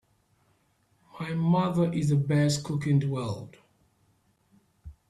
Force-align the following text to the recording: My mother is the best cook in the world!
My 1.19 1.35
mother 1.35 1.93
is 1.93 2.09
the 2.09 2.15
best 2.15 2.63
cook 2.63 2.87
in 2.87 2.97
the 2.97 3.05
world! 3.07 3.57